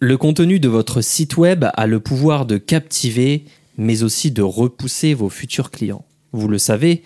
[0.00, 5.12] Le contenu de votre site web a le pouvoir de captiver, mais aussi de repousser
[5.12, 6.04] vos futurs clients.
[6.30, 7.02] Vous le savez,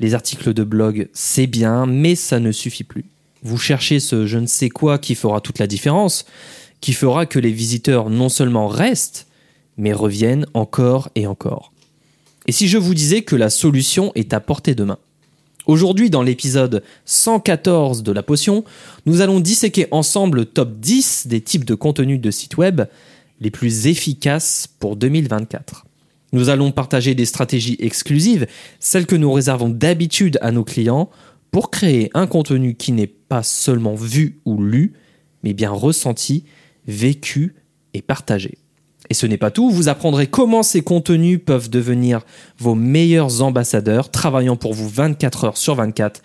[0.00, 3.04] les articles de blog, c'est bien, mais ça ne suffit plus.
[3.44, 6.24] Vous cherchez ce je ne sais quoi qui fera toute la différence,
[6.80, 9.28] qui fera que les visiteurs non seulement restent,
[9.76, 11.72] mais reviennent encore et encore.
[12.48, 14.98] Et si je vous disais que la solution est à portée de main
[15.66, 18.64] Aujourd'hui, dans l'épisode 114 de la potion,
[19.06, 22.82] nous allons disséquer ensemble le top 10 des types de contenus de sites web
[23.40, 25.86] les plus efficaces pour 2024.
[26.34, 28.46] Nous allons partager des stratégies exclusives,
[28.78, 31.08] celles que nous réservons d'habitude à nos clients,
[31.50, 34.92] pour créer un contenu qui n'est pas seulement vu ou lu,
[35.44, 36.44] mais bien ressenti,
[36.86, 37.54] vécu
[37.94, 38.58] et partagé.
[39.10, 42.22] Et ce n'est pas tout, vous apprendrez comment ces contenus peuvent devenir
[42.58, 46.22] vos meilleurs ambassadeurs, travaillant pour vous 24 heures sur 24,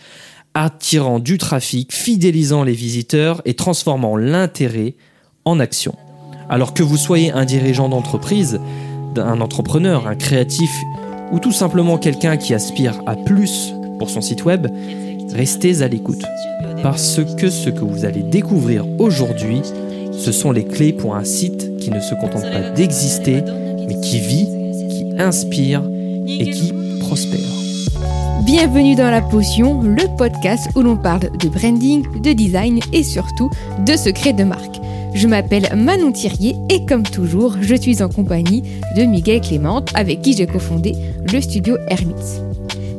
[0.54, 4.96] attirant du trafic, fidélisant les visiteurs et transformant l'intérêt
[5.46, 5.96] en action.
[6.50, 8.60] Alors que vous soyez un dirigeant d'entreprise,
[9.18, 10.72] un entrepreneur, un créatif
[11.32, 14.68] ou tout simplement quelqu'un qui aspire à plus pour son site web,
[15.34, 16.24] restez à l'écoute.
[16.82, 19.62] Parce que ce que vous allez découvrir aujourd'hui,
[20.12, 23.44] ce sont les clés pour un site qui ne se contente pas d'exister,
[23.88, 24.48] mais qui vit,
[24.90, 25.82] qui inspire
[26.28, 27.40] et qui prospère.
[28.46, 33.50] Bienvenue dans La Potion, le podcast où l'on parle de branding, de design et surtout
[33.86, 34.80] de secrets de marque.
[35.14, 38.64] Je m'appelle Manon Thirier et comme toujours, je suis en compagnie
[38.96, 40.96] de Miguel Clément avec qui j'ai cofondé
[41.32, 42.42] le studio Hermits.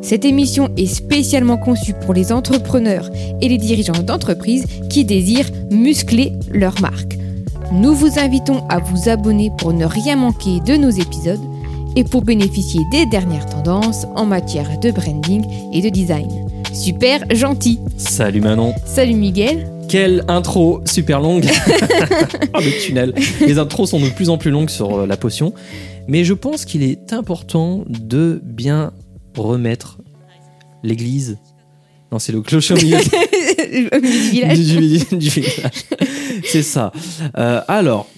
[0.03, 6.33] Cette émission est spécialement conçue pour les entrepreneurs et les dirigeants d'entreprises qui désirent muscler
[6.51, 7.20] leur marque.
[7.73, 11.41] Nous vous invitons à vous abonner pour ne rien manquer de nos épisodes
[11.95, 16.29] et pour bénéficier des dernières tendances en matière de branding et de design.
[16.73, 17.79] Super gentil.
[17.97, 18.75] Salut Manon.
[18.85, 19.71] Salut Miguel.
[19.89, 21.47] Quelle intro super longue.
[22.55, 23.15] Oh, le tunnel.
[23.41, 25.55] Les intros sont de plus en plus longues sur euh, la potion,
[26.09, 28.93] mais je pense qu'il est important de bien
[29.37, 29.99] remettre
[30.83, 31.39] l'église.
[32.11, 32.99] Non, c'est le clocher au milieu
[35.13, 35.71] du village.
[36.45, 36.93] c'est ça.
[37.39, 38.09] Euh, alors,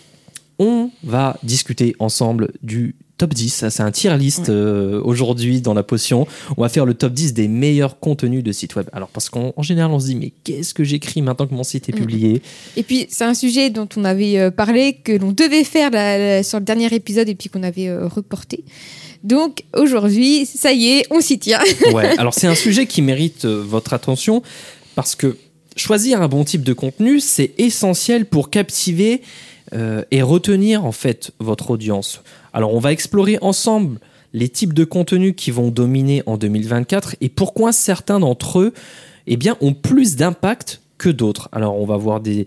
[0.58, 3.68] on va discuter ensemble du top 10.
[3.68, 6.26] C'est un tier list euh, aujourd'hui dans la potion.
[6.56, 8.88] On va faire le top 10 des meilleurs contenus de site web.
[8.92, 11.88] Alors, parce qu'en général, on se dit, mais qu'est-ce que j'écris maintenant que mon site
[11.88, 12.00] est mm.
[12.00, 12.42] publié?
[12.76, 15.90] Et puis, c'est un sujet dont on avait euh, parlé, que l'on devait faire
[16.44, 18.64] sur le dernier épisode et puis qu'on avait reporté.
[19.22, 21.60] Donc aujourd'hui, ça y est, on s'y tient.
[21.92, 24.42] ouais, alors c'est un sujet qui mérite euh, votre attention
[24.94, 25.36] parce que
[25.76, 29.22] choisir un bon type de contenu, c'est essentiel pour captiver
[29.72, 32.22] euh, et retenir en fait votre audience.
[32.52, 33.98] Alors on va explorer ensemble
[34.32, 38.72] les types de contenus qui vont dominer en 2024 et pourquoi certains d'entre eux
[39.26, 41.48] eh bien, ont plus d'impact que d'autres.
[41.52, 42.46] Alors on va voir des,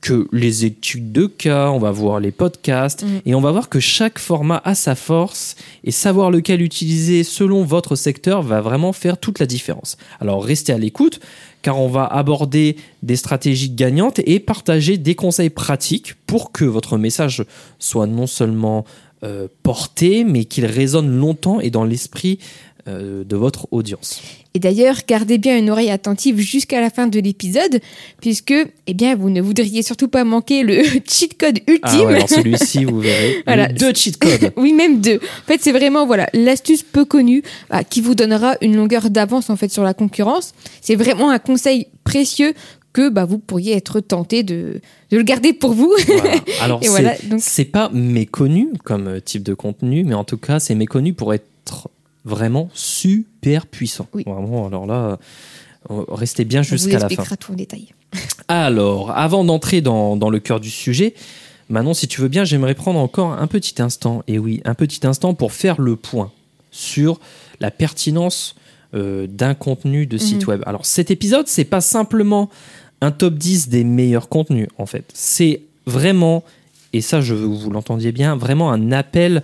[0.00, 3.20] que les études de cas, on va voir les podcasts, mm.
[3.24, 7.64] et on va voir que chaque format a sa force, et savoir lequel utiliser selon
[7.64, 9.96] votre secteur va vraiment faire toute la différence.
[10.20, 11.20] Alors restez à l'écoute,
[11.62, 16.98] car on va aborder des stratégies gagnantes et partager des conseils pratiques pour que votre
[16.98, 17.44] message
[17.78, 18.84] soit non seulement
[19.24, 22.40] euh, porté, mais qu'il résonne longtemps et dans l'esprit
[22.86, 24.20] de votre audience.
[24.54, 27.80] Et d'ailleurs, gardez bien une oreille attentive jusqu'à la fin de l'épisode,
[28.20, 28.54] puisque
[28.86, 31.80] eh bien, vous ne voudriez surtout pas manquer le cheat code ultime.
[31.82, 33.42] Ah ouais, alors celui-ci, vous verrez.
[33.46, 33.68] voilà.
[33.68, 34.52] Deux cheat codes.
[34.56, 35.16] oui, même deux.
[35.16, 39.48] En fait, c'est vraiment voilà l'astuce peu connue bah, qui vous donnera une longueur d'avance
[39.48, 40.52] en fait sur la concurrence.
[40.80, 42.52] C'est vraiment un conseil précieux
[42.92, 45.94] que bah, vous pourriez être tenté de, de le garder pour vous.
[46.60, 47.40] Alors, c'est voilà, donc...
[47.72, 51.46] pas méconnu comme type de contenu, mais en tout cas, c'est méconnu pour être
[52.24, 54.06] vraiment super puissant.
[54.12, 55.18] Vraiment, alors là,
[55.90, 57.36] euh, restez bien jusqu'à la fin.
[57.36, 57.88] tout en détail.
[58.48, 61.14] Alors, avant d'entrer dans, dans, le cœur du sujet,
[61.68, 65.06] Manon, si tu veux bien, j'aimerais prendre encore un petit instant, et oui, un petit
[65.06, 66.30] instant pour faire le point
[66.70, 67.18] sur
[67.60, 68.56] la pertinence
[68.94, 70.48] euh, d'un contenu de site mhm.
[70.48, 70.62] web.
[70.66, 72.50] Alors, cet épisode, c'est pas simplement
[73.00, 75.10] un top 10 des meilleurs contenus, en fait.
[75.14, 76.44] C'est vraiment,
[76.92, 79.42] et ça, je veux que vous l'entendiez bien, vraiment un appel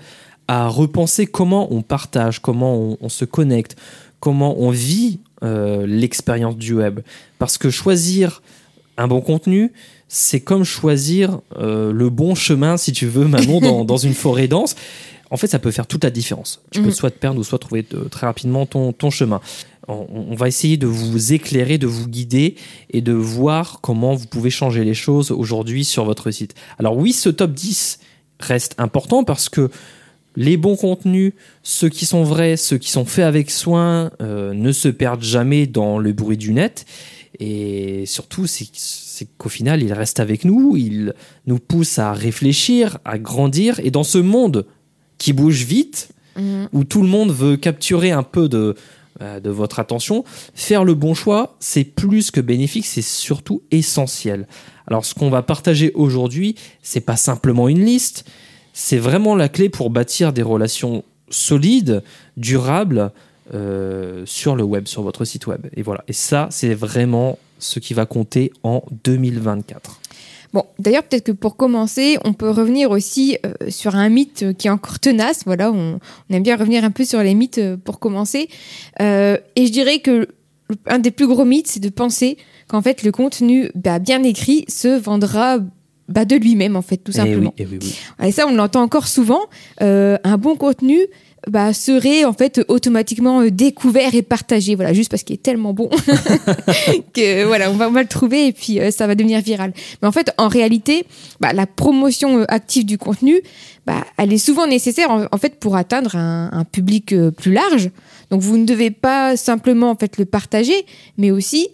[0.48, 3.76] à repenser comment on partage, comment on, se connecte,
[4.18, 7.00] comment on vit euh, l'expérience du web.
[7.38, 8.42] Parce que choisir
[8.96, 9.72] un bon contenu,
[10.08, 14.48] c'est comme choisir euh, le bon chemin, si tu veux, Manon, dans, dans, une forêt
[14.48, 14.74] dense.
[15.30, 16.62] En fait, ça peut faire toute la différence.
[16.70, 16.94] Tu peux mhm.
[16.94, 19.42] soit te perdre ou soit trouver très rapidement ton, ton chemin.
[19.86, 22.56] On, on, va essayer de vous éclairer, de vous guider
[22.90, 26.54] et de voir comment vous pouvez changer les choses aujourd'hui sur votre site.
[26.78, 28.00] Alors oui, ce top 10
[28.40, 29.70] reste important parce que
[30.38, 31.32] les bons contenus,
[31.64, 35.66] ceux qui sont vrais, ceux qui sont faits avec soin, euh, ne se perdent jamais
[35.66, 36.86] dans le bruit du net.
[37.40, 38.68] Et surtout, c'est
[39.36, 41.12] qu'au final, il reste avec nous, il
[41.46, 43.80] nous pousse à réfléchir, à grandir.
[43.80, 44.64] Et dans ce monde
[45.18, 46.68] qui bouge vite, Mhm.
[46.72, 48.76] où tout le monde veut capturer un peu de,
[49.20, 50.22] euh, de votre attention,
[50.54, 54.46] faire le bon choix, c'est plus que bénéfique, c'est surtout essentiel.
[54.86, 58.24] Alors, ce qu'on va partager aujourd'hui, c'est pas simplement une liste,
[58.80, 62.04] c'est vraiment la clé pour bâtir des relations solides,
[62.36, 63.10] durables
[63.52, 65.66] euh, sur le web, sur votre site web.
[65.76, 66.04] Et voilà.
[66.06, 70.00] Et ça, c'est vraiment ce qui va compter en 2024.
[70.52, 74.68] Bon, d'ailleurs, peut-être que pour commencer, on peut revenir aussi euh, sur un mythe qui
[74.68, 75.42] est encore tenace.
[75.44, 75.98] Voilà, on,
[76.30, 78.48] aime bien revenir un peu sur les mythes euh, pour commencer.
[79.00, 80.28] Et je dirais que
[80.86, 82.38] un des plus gros mythes, c'est de penser
[82.68, 85.58] qu'en fait, le contenu bah, bien écrit se vendra
[86.08, 87.52] bah, de lui-même, en fait, tout Eh simplement.
[87.58, 87.78] oui, eh oui,
[88.20, 88.26] oui.
[88.26, 89.40] Et ça, on l'entend encore souvent.
[89.82, 90.98] Euh, un bon contenu
[91.46, 94.74] bah, serait en fait automatiquement euh, découvert et partagé.
[94.74, 95.88] Voilà, juste parce qu'il est tellement bon
[97.14, 99.72] que voilà, on va, on va le trouver et puis euh, ça va devenir viral.
[100.02, 101.04] Mais en fait, en réalité,
[101.40, 103.40] bah, la promotion euh, active du contenu,
[103.86, 107.52] bah, elle est souvent nécessaire en, en fait pour atteindre un, un public euh, plus
[107.52, 107.90] large.
[108.30, 110.84] Donc, vous ne devez pas simplement en fait le partager,
[111.16, 111.68] mais aussi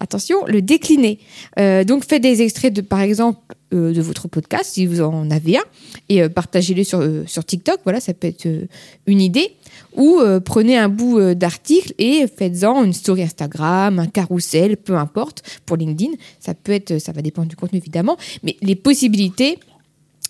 [0.00, 1.18] attention, le décliner.
[1.58, 3.38] Euh, donc faites des extraits de, par exemple,
[3.72, 5.62] euh, de votre podcast, si vous en avez un,
[6.08, 7.80] et euh, partagez-le sur, sur TikTok.
[7.84, 8.46] Voilà, ça peut être
[9.06, 9.52] une idée.
[9.96, 15.42] Ou prenez un bout d'article et faites-en une story Instagram, un carrousel, peu importe.
[15.66, 19.58] Pour LinkedIn, ça peut être, ça va dépendre du contenu évidemment, mais les possibilités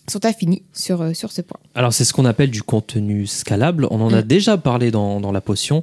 [0.06, 1.58] sont infinies sur, euh, sur ce point.
[1.74, 3.86] Alors, c'est ce qu'on appelle du contenu scalable.
[3.90, 4.26] On en a Mm.
[4.26, 5.82] déjà parlé dans, dans la potion.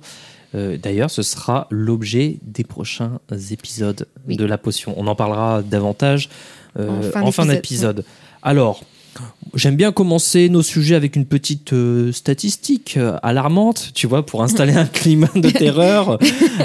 [0.56, 3.20] Euh, D'ailleurs, ce sera l'objet des prochains
[3.52, 4.36] épisodes Oui.
[4.38, 4.94] de la potion.
[4.98, 6.30] On en parlera davantage
[6.80, 8.04] euh, En fin d'épisode.
[8.42, 8.84] Alors,
[9.56, 14.44] j'aime bien commencer nos sujets avec une petite euh, statistique euh, alarmante, tu vois, pour
[14.44, 16.18] installer un climat de terreur.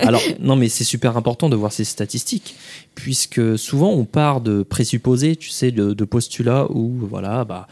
[0.02, 2.54] Alors, non, mais c'est super important de voir ces statistiques,
[2.94, 7.66] puisque souvent on part de présupposés, tu sais, de, de postulats où, voilà, bah,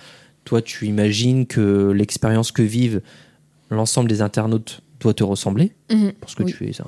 [0.44, 3.00] toi, tu imagines que l'expérience que vivent
[3.70, 6.12] l'ensemble des internautes doit te ressembler, Mhm.
[6.20, 6.54] parce que Oui.
[6.56, 6.84] tu es un-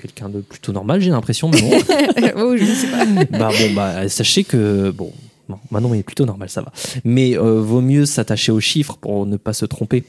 [0.00, 1.70] quelqu'un de plutôt normal, j'ai l'impression, mais bon.
[2.36, 3.04] oh, je ne sais pas.
[3.38, 5.12] bah bon, bah sachez que bon,
[5.48, 6.72] non, Manon est plutôt normal, ça va.
[7.04, 10.04] Mais euh, vaut mieux s'attacher aux chiffres pour ne pas se tromper.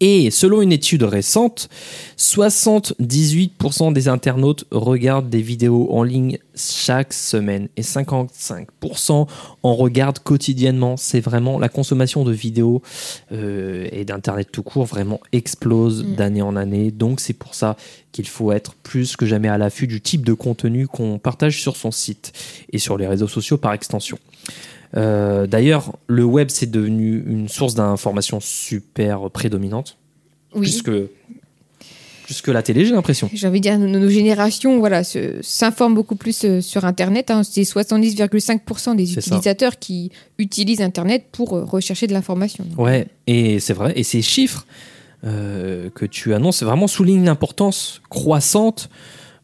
[0.00, 1.68] Et selon une étude récente,
[2.16, 9.26] 78% des internautes regardent des vidéos en ligne chaque semaine et 55%
[9.62, 10.96] en regardent quotidiennement.
[10.96, 12.82] C'est vraiment la consommation de vidéos
[13.32, 16.14] euh, et d'internet tout court vraiment explose Mm.
[16.14, 16.90] d'année en année.
[16.90, 17.76] Donc c'est pour ça
[18.12, 21.76] qu'il faut être plus que jamais à l'affût du type de contenu qu'on partage sur
[21.76, 22.32] son site
[22.72, 24.18] et sur les réseaux sociaux par extension.
[24.96, 29.96] Euh, D'ailleurs, le web c'est devenu une source d'information super prédominante,
[30.54, 30.62] Oui.
[30.62, 31.10] plus que
[32.24, 33.28] plus que la télé, j'ai l'impression.
[33.34, 37.28] J'ai envie de dire, nos, nos générations voilà, s'informent beaucoup plus euh, sur Internet.
[37.32, 37.42] hein.
[37.42, 39.20] C'est 70,5% des ça.
[39.20, 42.64] utilisateurs qui utilisent Internet pour euh, rechercher de l'information.
[42.78, 43.92] Ouais, et c'est vrai.
[43.96, 44.64] Et ces chiffres
[45.24, 48.90] euh, que tu annonces vraiment soulignent l'importance croissante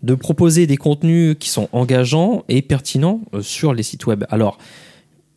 [0.04, 4.24] de proposer des contenus qui sont engageants et pertinents euh, sur les sites web.
[4.30, 4.58] Alors,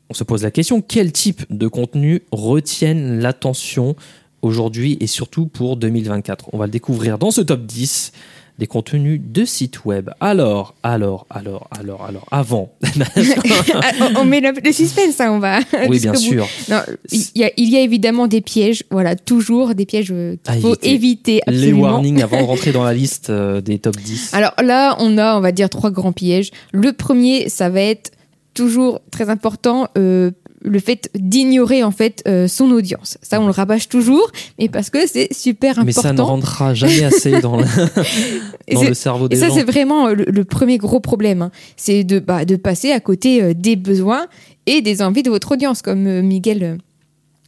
[0.10, 3.96] on se pose la question quel type de contenu retiennent l'attention
[4.42, 8.12] aujourd'hui et surtout pour 2024 On va le découvrir dans ce top 10
[8.60, 10.10] des contenus de sites web.
[10.20, 12.74] Alors, alors, alors, alors, alors, avant.
[14.18, 15.60] On, met le, le suspense, hein, on va.
[15.88, 16.46] oui, bien sûr.
[16.70, 20.36] Non, il y, a, il y a évidemment des pièges, voilà, toujours des pièges euh,
[20.44, 21.42] qu'il faut éviter.
[21.42, 24.34] éviter Les warnings avant de rentrer dans la liste euh, des top 10.
[24.34, 26.52] Alors là, on a, on va dire, trois grands pièges.
[26.74, 28.12] Le premier, ça va être
[28.54, 33.18] toujours très important, euh, le fait d'ignorer en fait euh, son audience.
[33.22, 34.30] Ça, on le rabâche toujours,
[34.60, 35.86] mais parce que c'est super important.
[35.86, 37.64] Mais ça ne rentrera jamais assez dans le,
[38.68, 39.56] Et dans c'est- le cerveau Et des ça, gens.
[39.56, 41.42] c'est vraiment euh, le, le premier gros problème.
[41.44, 41.52] hein.
[41.78, 44.28] C'est de, bah, de passer à côté euh, des besoins
[44.66, 45.82] et des envies de votre audience.
[45.82, 46.78] Comme euh, Miguel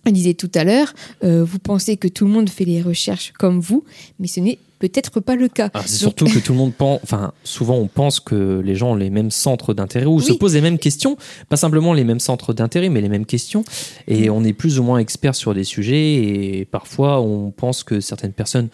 [0.09, 3.83] disait tout à l'heure, vous pensez que tout le monde fait les recherches comme vous,
[4.19, 5.69] mais ce n'est peut-être pas le cas.
[5.73, 8.91] Ah, c'est surtout que tout le monde pense, enfin, souvent on pense que les gens
[8.91, 11.17] ont les mêmes centres d'intérêt ou se posent les mêmes questions,
[11.49, 13.63] pas simplement les mêmes centres d'intérêt, mais les mêmes questions.
[14.07, 17.99] Et on est plus ou moins expert sur des sujets et parfois on pense que
[17.99, 18.69] certaines personnes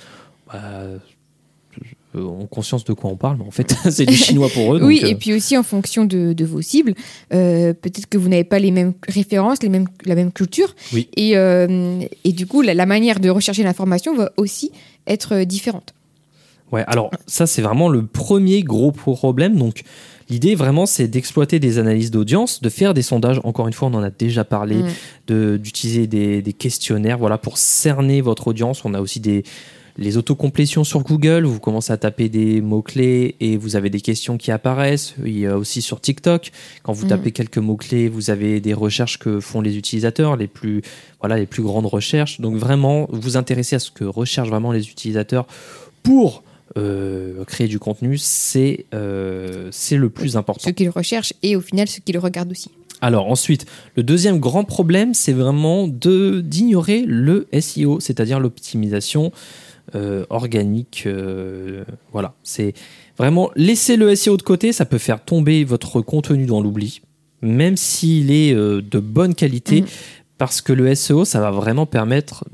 [0.48, 0.98] bah, euh,
[2.16, 4.80] ont conscience de quoi on parle, mais en fait c'est du chinois pour eux.
[4.84, 6.94] oui, donc, euh, et puis aussi en fonction de, de vos cibles,
[7.34, 10.74] euh, peut-être que vous n'avez pas les mêmes références, les mêmes, la même culture.
[10.94, 11.10] Oui.
[11.18, 14.72] Et, euh, et du coup, la, la manière de rechercher l'information va aussi
[15.06, 15.94] être différente.
[16.72, 19.56] Ouais, alors ça c'est vraiment le premier gros problème.
[19.58, 19.84] Donc
[20.30, 23.40] l'idée vraiment c'est d'exploiter des analyses d'audience, de faire des sondages.
[23.44, 24.88] Encore une fois, on en a déjà parlé, Mm.
[25.28, 28.84] de d'utiliser des, des questionnaires, voilà, pour cerner votre audience.
[28.86, 29.44] On a aussi des
[30.00, 34.38] les autocomplétions sur Google, vous commencez à taper des mots-clés et vous avez des questions
[34.38, 35.16] qui apparaissent.
[35.26, 36.52] Il y a aussi sur TikTok,
[36.84, 37.10] quand vous Mhm.
[37.10, 40.84] tapez quelques mots-clés, vous avez des recherches que font les utilisateurs, les plus,
[41.20, 42.40] voilà, les plus grandes recherches.
[42.42, 45.48] Donc vraiment, vous intéressez à ce que recherchent vraiment les utilisateurs
[46.04, 46.44] pour
[46.78, 50.64] euh, créer du contenu, c'est euh, le plus important.
[50.70, 52.70] Ce qu'ils recherchent et au final ce qu'ils regardent aussi.
[53.02, 53.66] Alors ensuite,
[53.96, 59.32] le deuxième grand problème, c'est vraiment d'ignorer le SEO, c'est-à-dire l'optimisation
[59.96, 61.04] euh, organique.
[61.06, 62.74] euh, voilà, c'est
[63.18, 67.02] vraiment laisser le SEO de côté, ça peut faire tomber votre contenu dans l'oubli,
[67.42, 69.88] même s'il est de bonne qualité, Mhm.
[70.38, 72.46] parce que le SEO, ça va vraiment permettre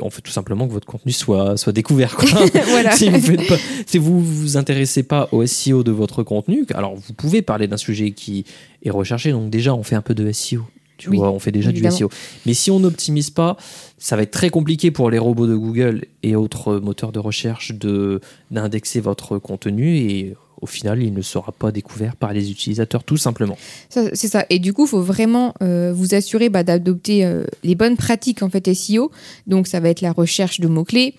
[0.00, 2.28] en fait tout simplement que votre contenu soit soit découvert quoi.
[2.68, 2.92] voilà.
[2.92, 6.94] si vous faites pas, si vous vous intéressez pas au SEO de votre contenu, alors
[6.96, 8.44] vous pouvez parler d'un sujet qui
[8.84, 9.32] est recherché.
[9.32, 10.62] Donc déjà, on fait un peu de SEO.
[10.96, 11.94] Tu Oui, vois, on fait déjà évidemment.
[11.94, 12.10] du SEO.
[12.44, 13.56] Mais si on n'optimise pas,
[13.98, 17.72] ça va être très compliqué pour les robots de Google et autres moteurs de recherche
[17.72, 23.04] de d'indexer votre contenu et au final, il ne sera pas découvert par les utilisateurs,
[23.04, 23.56] tout simplement.
[23.88, 24.44] C'est ça.
[24.50, 28.42] Et du coup, il faut vraiment euh, vous assurer bah, d'adopter euh, les bonnes pratiques
[28.42, 29.10] en fait SEO.
[29.46, 31.14] Donc, ça va être la recherche de mots-clés,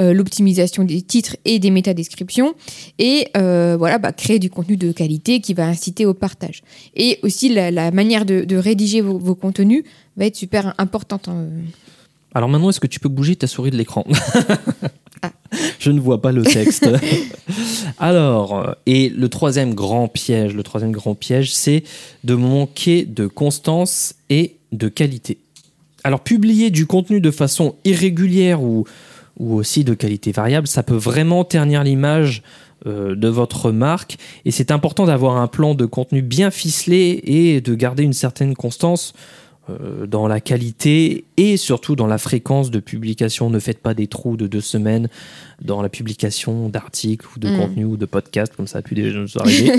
[0.00, 2.54] euh, l'optimisation des titres et des métadescriptions,
[2.98, 6.62] et voilà, bah, créer du contenu de qualité qui va inciter au partage.
[6.94, 9.84] Et aussi, la, la manière de, de rédiger vos, vos contenus
[10.16, 11.28] va être super importante.
[11.28, 11.46] hein.
[12.34, 14.04] Alors maintenant, est-ce que tu peux bouger ta souris de l'écran?
[15.78, 16.88] Je ne vois pas le texte.
[17.98, 21.82] Alors, et le troisième grand piège, le troisième grand piège, c'est
[22.24, 25.38] de manquer de constance et de qualité.
[26.04, 28.84] Alors, publier du contenu de façon irrégulière ou,
[29.38, 32.42] ou aussi de qualité variable, ça peut vraiment ternir l'image
[32.86, 34.16] euh, de votre marque.
[34.44, 38.56] Et c'est important d'avoir un plan de contenu bien ficelé et de garder une certaine
[38.56, 39.12] constance
[40.06, 43.50] dans la qualité et surtout dans la fréquence de publication.
[43.50, 45.08] Ne faites pas des trous de deux semaines
[45.60, 47.58] dans la publication d'articles ou de Mm.
[47.58, 49.72] contenus ou de podcasts, comme ça a pu déjà nous arriver.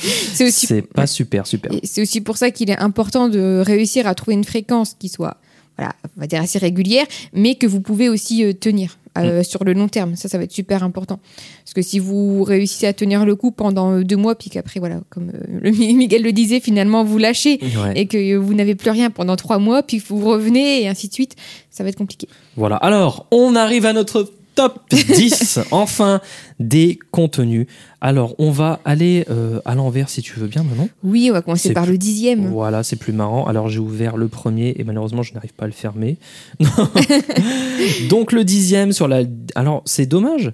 [0.00, 4.34] C'est aussi pas super, c'est aussi pour ça qu'il est important de réussir à trouver
[4.34, 5.36] une fréquence qui soit,
[5.76, 9.64] voilà, on va dire assez régulière, mais que vous pouvez aussi euh, tenir euh, sur
[9.64, 10.16] le long terme.
[10.16, 11.18] Ça, ça va être super important.
[11.64, 14.80] Parce que si vous réussissez à tenir le coup pendant euh, deux mois, puis qu'après,
[14.80, 17.92] voilà, comme euh, le Miguel le disait, finalement vous lâchez Ouais.
[17.96, 21.12] et que vous n'avez plus rien pendant trois mois, puis vous revenez et ainsi de
[21.12, 21.36] suite,
[21.70, 22.28] ça va être compliqué.
[22.56, 22.76] Voilà.
[22.76, 26.20] Alors, on arrive à notre top 10, enfin,
[26.58, 27.66] des contenus.
[28.00, 30.88] Alors, on va aller euh, à l'envers si tu veux bien, Manon.
[31.02, 32.46] Oui, on va commencer par plus- le dixième.
[32.48, 33.46] Voilà, c'est plus marrant.
[33.46, 36.16] Alors j'ai ouvert le premier et malheureusement je n'arrive pas à le fermer.
[38.08, 39.22] Donc le dixième sur la.
[39.54, 40.52] Alors c'est dommage.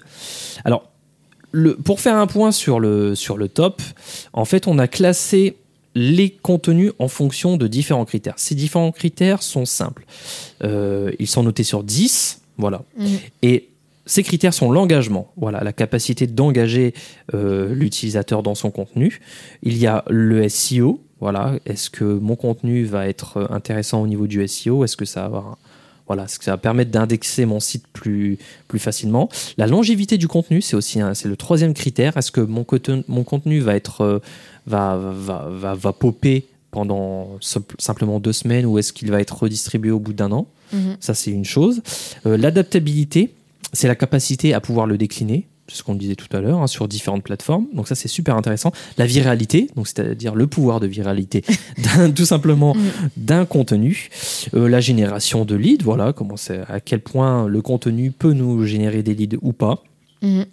[0.64, 0.88] Alors
[1.52, 1.76] le...
[1.76, 3.82] pour faire un point sur le sur le top,
[4.32, 5.56] en fait on a classé
[5.94, 8.34] les contenus en fonction de différents critères.
[8.36, 10.04] Ces différents critères sont simples.
[10.62, 12.82] Euh, ils sont notés sur 10, voilà.
[12.98, 13.06] Mhm.
[13.42, 13.68] Et
[14.06, 16.94] ces critères sont l'engagement, voilà, la capacité d'engager
[17.34, 19.20] euh, l'utilisateur dans son contenu.
[19.62, 24.06] Il y a le SEO, voilà, est-ce que mon contenu va être euh, intéressant au
[24.06, 25.56] niveau du SEO Est-ce que ça va avoir un-
[26.06, 29.28] voilà, est-ce que ça va permettre d'indexer mon site plus, plus facilement?
[29.58, 32.16] La longévité du contenu, c'est aussi c'est le troisième critère.
[32.16, 34.18] Est-ce que mon, contenu- mon contenu va être euh,
[34.68, 39.36] va, va, va, va popper pendant simp- simplement deux semaines ou est-ce qu'il va être
[39.36, 40.46] redistribué au bout d'un an?
[40.72, 40.96] Mhm.
[41.00, 41.82] ça, c'est une chose.
[42.26, 43.30] Euh, L'adaptabilité,
[43.72, 45.46] c'est la capacité à pouvoir le décliner.
[45.68, 47.66] C'est ce qu'on disait tout à l'heure, hein, sur différentes plateformes.
[47.72, 48.70] Donc ça, c'est super intéressant.
[48.98, 51.42] La viralité, donc c'est-à-dire le pouvoir de viralité,
[52.14, 52.90] tout simplement Mhm.
[53.16, 54.08] d'un contenu.
[54.54, 56.36] Euh, la génération de leads, voilà, comment
[56.68, 59.82] à quel point le contenu peut nous générer des leads ou pas.
[60.22, 60.44] Mhm.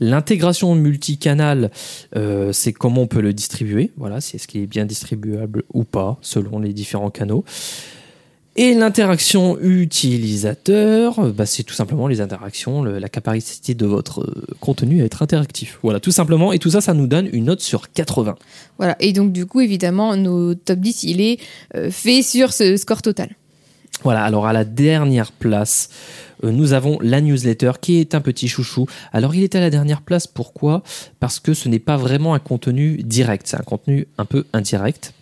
[0.00, 1.70] L'intégration multicanal,
[2.16, 3.92] euh, c'est comment on peut le distribuer.
[3.96, 7.44] Voilà, c'est est-ce qu'il est bien distribuable ou pas selon les différents canaux.
[8.58, 14.46] Et l'interaction utilisateur, bah, c'est tout simplement les interactions, le- la capacité de votre euh,
[14.60, 15.78] contenu à être interactif.
[15.82, 16.52] Voilà, tout simplement.
[16.52, 18.34] Et tout ça, ça nous donne une note sur 80.
[18.78, 18.96] Voilà.
[19.00, 21.38] Et donc, du coup, évidemment, nos top 10, il est
[21.74, 23.36] euh, fait sur ce score total.
[24.04, 25.88] Voilà, alors à la dernière place,
[26.44, 28.86] euh, nous avons la newsletter qui est un petit chouchou.
[29.12, 30.82] Alors il est à la dernière place, pourquoi?
[31.18, 35.14] Parce que ce n'est pas vraiment un contenu direct, c'est un contenu un peu indirect.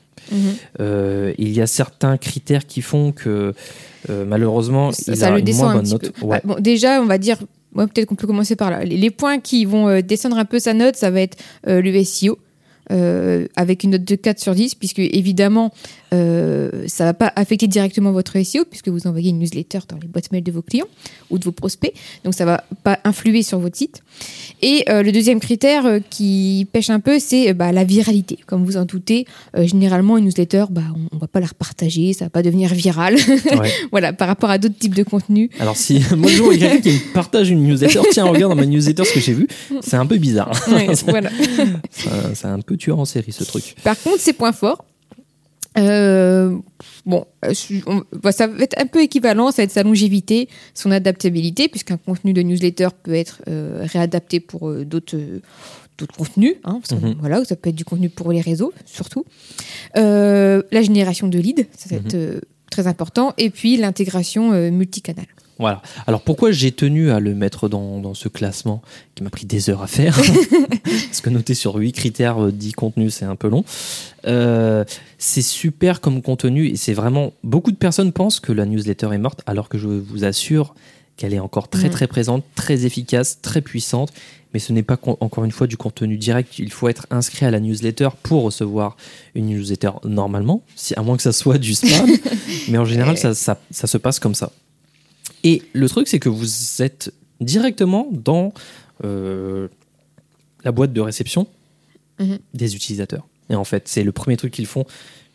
[0.81, 3.55] Euh, il y a certains critères qui font que
[4.11, 6.13] euh, malheureusement ça, il ça a le une descend moins bonne note.
[6.23, 6.39] Ouais.
[6.39, 7.39] Ah, bon, déjà, on va dire,
[7.75, 8.85] ouais, peut-être qu'on peut commencer par là.
[8.85, 12.05] Les, les points qui vont euh, descendre un peu sa note, ça va être le
[12.05, 12.39] SEO.
[12.93, 15.73] Euh, avec une note de 4 sur 10, puisque évidemment,
[16.13, 19.97] euh, ça ne va pas affecter directement votre SEO, puisque vous envoyez une newsletter dans
[20.01, 20.87] les boîtes mail de vos clients
[21.31, 24.03] ou de vos prospects, donc ça ne va pas influer sur votre site.
[24.63, 28.39] Et euh, le deuxième critère qui pêche un peu, c'est bah, la viralité.
[28.47, 29.27] Comme vous en doutez,
[29.57, 32.73] généralement, une newsletter, bah, on ne va pas la repartager, ça ne va pas devenir
[32.75, 33.17] viral.
[33.91, 35.51] voilà, par rapport à d'autres types de contenus.
[35.59, 39.05] Alors si moi je vois quelqu'un qui partage une newsletter, tiens, regarde dans ma newsletter
[39.05, 39.49] ce que j'ai vu,
[39.81, 40.53] c'est un peu bizarre.
[41.07, 41.31] voilà.
[42.35, 43.75] c'est un peu tueur en série, ce truc.
[43.83, 44.85] Par contre, ses points forts,
[45.77, 46.57] euh,
[47.05, 47.27] bon,
[48.23, 51.97] bah, ça va être un peu équivalent, ça va être sa longévité, son adaptabilité, puisqu'un
[51.97, 55.19] contenu de newsletter peut être euh, réadapté pour euh, d'autres
[55.99, 56.57] d'autres contenus.
[56.65, 57.17] Hein, mhm.
[57.21, 59.25] Voilà, ça peut être du contenu pour les réseaux, surtout.
[59.95, 62.07] la génération de leads, ça va mhm.
[62.07, 62.41] être
[62.71, 63.33] très important.
[63.39, 65.27] Et puis l'intégration multicanal.
[65.59, 65.83] Voilà.
[66.07, 68.83] Alors pourquoi j'ai tenu à le mettre dans, ce classement
[69.15, 70.17] qui m'a pris des heures à faire
[70.85, 73.65] Parce que noter sur 8 critères 10 euh, contenus, c'est un peu long.
[74.27, 74.85] Euh,
[75.19, 77.33] c'est super comme contenu et c'est vraiment...
[77.45, 80.75] Beaucoup de personnes pensent que la newsletter est morte alors que je vous assure
[81.17, 84.13] qu'elle est encore très très présente, très efficace, très puissante.
[84.53, 86.61] Mais ce n'est pas encore une fois du contenu direct.
[86.61, 88.97] Il faut être inscrit à la newsletter pour recevoir
[89.35, 92.09] une newsletter normalement, si, à moins que ça soit du spam.
[92.69, 93.57] mais en général, ça, ça
[93.87, 94.53] se passe comme ça.
[95.45, 98.53] Et le truc, c'est que vous êtes directement dans
[99.05, 99.69] euh,
[100.65, 101.47] la boîte de réception
[102.19, 102.39] mhm.
[102.55, 103.27] des utilisateurs.
[103.51, 104.87] Et en fait, c'est le premier truc qu'ils font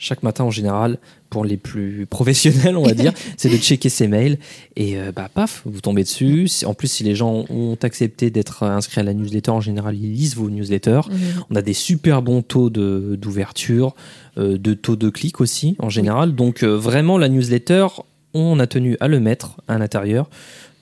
[0.01, 0.97] chaque matin en général,
[1.29, 4.39] pour les plus professionnels, on va dire, c'est de checker ses mails.
[4.77, 6.49] Et euh, bah, paf, vous tombez dessus.
[6.65, 10.13] En plus, si les gens ont accepté d'être inscrits à la newsletter, en général, ils
[10.13, 11.01] lisent vos newsletters.
[11.09, 11.43] Mhm.
[11.51, 13.93] On a des super bons taux d'ouverture,
[14.37, 16.33] euh, de, taux de clic aussi, en général.
[16.33, 17.87] Donc, vraiment, la newsletter,
[18.33, 20.29] on a tenu à le mettre à l'intérieur,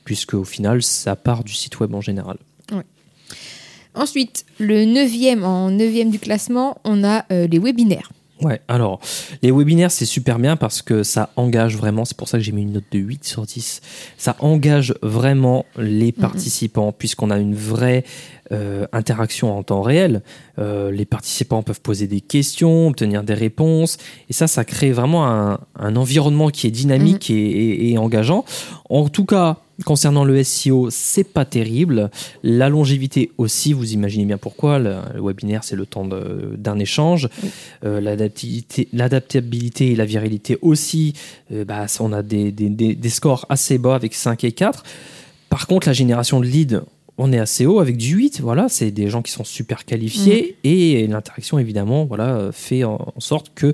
[0.04, 2.38] puisque au final, ça part du site web en général.
[3.98, 8.12] Ensuite, le neuvième, en neuvième du classement, on a euh, les webinaires.
[8.42, 9.00] Ouais, alors,
[9.42, 12.51] les webinaires, c'est super bien parce que ça engage vraiment, c'est pour ça que j'ai
[12.51, 13.82] mis une note de 8 sur 10,
[14.20, 18.04] ça engage vraiment les participants, puisqu'on a une vraie
[18.51, 20.22] euh, interaction en temps réel.
[20.60, 23.98] Euh, les participants peuvent poser des questions, obtenir des réponses,
[24.30, 28.46] et ça, ça crée vraiment un, environnement qui est dynamique et, et engageant.
[28.89, 32.10] En tout cas, Concernant le SEO, c'est pas terrible.
[32.42, 34.80] La longévité aussi, vous imaginez bien pourquoi.
[34.80, 37.30] Le, webinaire, c'est le temps d'un échange.
[37.86, 41.13] Euh, l'adaptabilité et la viralité aussi,
[41.51, 44.83] euh, bah, on a des, scores assez bas avec 5 et 4.
[45.50, 46.81] Par contre, la génération de leads,
[47.18, 48.42] on est assez haut avec du 8.
[48.42, 50.68] Voilà, c'est des gens qui sont super qualifiés mm.
[50.68, 53.74] et l'interaction, évidemment, voilà, fait en sorte que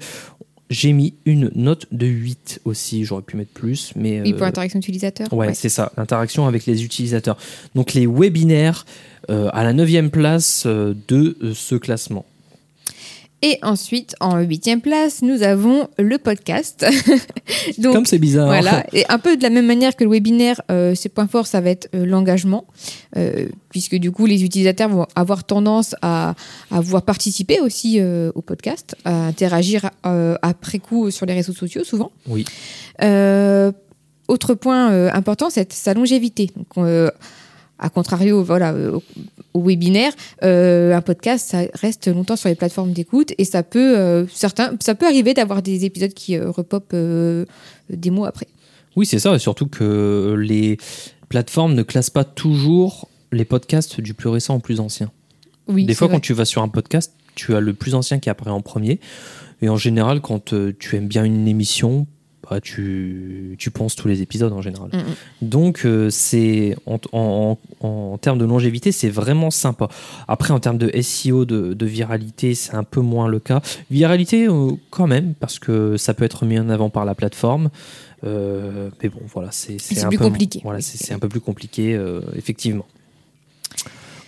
[0.74, 3.94] j'ai mis une note de 8 aussi, j'aurais pu mettre plus.
[3.96, 7.38] Mais, oui, pour euh, l'interaction utilisateur Ouais, c'est ça, l'interaction avec les utilisateurs.
[7.76, 8.86] Donc les webinaires
[9.30, 12.26] euh, à la 9 place euh, de ce classement.
[13.46, 16.86] Et ensuite, en huitième place, nous avons le podcast.
[17.78, 18.48] Donc, Comme c'est bizarre.
[18.48, 18.86] Voilà.
[18.94, 21.60] Et un peu de la même manière que le webinaire, euh, ses points forts, ça
[21.60, 22.66] va être euh, l'engagement,
[23.18, 26.36] euh, puisque du coup, les utilisateurs vont avoir tendance à,
[26.72, 32.14] à vouloir participer aussi au podcast, à interagir après coup sur les réseaux sociaux, souvent.
[32.28, 32.46] Oui.
[34.30, 36.50] autre point important, c'est sa longévité.
[36.56, 36.88] Donc,
[37.80, 38.74] a contrario, voilà,
[39.54, 40.14] au, webinaire,
[40.44, 44.76] euh, un podcast, ça reste longtemps sur les plateformes d'écoute et ça peut, euh, certains,
[44.80, 46.96] ça peut arriver d'avoir des épisodes qui euh, repopent
[47.90, 48.48] des mois après.
[48.96, 50.78] Oui, c'est ça, surtout que les
[51.30, 55.12] plateformes ne classent pas toujours les podcasts du plus récent au plus ancien.
[55.68, 58.30] Oui, des fois, quand tu vas sur un podcast, tu as le plus ancien qui
[58.30, 59.00] apparaît en premier.
[59.62, 62.06] Et en général, quand tu aimes bien une émission,
[62.50, 64.90] bah, tu, tu penses tous les épisodes en général.
[64.92, 65.50] Mm, mm.
[65.50, 69.88] Donc, euh, c'est en, en, en, termes de longévité, c'est vraiment sympa.
[70.28, 73.62] Après, en termes de SEO, de, de viralité, c'est un peu moins le cas.
[73.90, 77.70] Viralité, euh, quand même, parce que ça peut être mis en avant par la plateforme.
[78.26, 80.62] Euh, mais bon, voilà, c'est un plus compliqué.
[80.64, 82.00] Voilà, c'est un peu plus compliqué,
[82.36, 82.86] effectivement.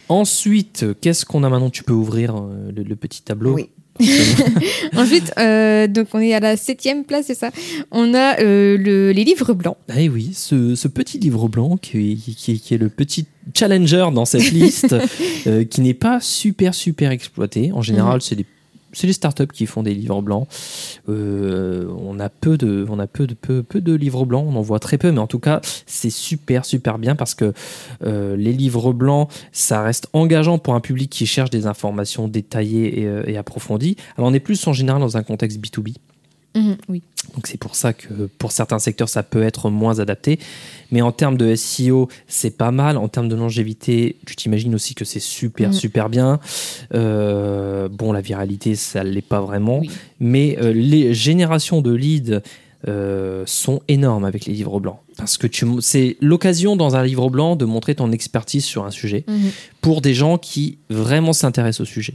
[0.07, 1.69] Ensuite, qu'est-ce qu'on a maintenant?
[1.69, 3.55] Tu peux ouvrir le, le petit tableau.
[3.55, 3.69] Oui.
[4.95, 7.51] Ensuite, euh, donc on est à la septième place, c'est ça
[7.91, 9.77] On a euh, le, les livres blancs.
[9.89, 14.25] Ah oui, ce, ce, petit livre blanc qui, qui, qui, est le petit challenger dans
[14.25, 14.95] cette liste,
[15.47, 17.71] euh, qui n'est pas super super exploité.
[17.71, 18.21] En général, mhm.
[18.21, 18.45] c'est des
[18.95, 20.47] c'est les startups qui font des livres blancs.
[21.09, 25.19] Euh, on a peu de, peu de, livres blancs, on en voit très peu, mais
[25.19, 27.53] en tout cas, c'est super, super bien parce que
[28.03, 33.01] euh, les livres blancs, ça reste engageant pour un public qui cherche des informations détaillées
[33.01, 33.97] et, euh, approfondies.
[34.17, 35.95] Alors, on est plus en général dans un contexte B2B.
[36.55, 37.01] Mhm, oui.
[37.33, 40.39] Donc c'est pour ça que pour certains secteurs, ça peut être moins adapté.
[40.91, 42.97] Mais en termes de SEO, c'est pas mal.
[42.97, 45.73] En termes de longévité, tu t'imagines aussi que c'est super, Mhm.
[45.73, 46.39] super bien.
[46.93, 49.79] Euh, bon, la viralité, ça ne l'est pas vraiment.
[49.79, 49.89] Oui.
[50.19, 52.41] Mais euh, les générations de leads
[52.87, 54.99] euh, sont énormes avec les livres blancs.
[55.17, 55.47] Parce que
[55.81, 59.49] c'est l'occasion dans un livre blanc de montrer ton expertise sur un sujet Mhm.
[59.81, 62.13] pour des gens qui vraiment s'intéressent au sujet.